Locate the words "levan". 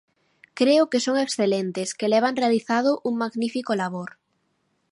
2.13-2.39